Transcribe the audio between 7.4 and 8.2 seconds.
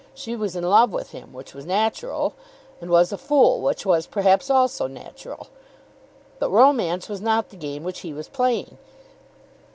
the game which he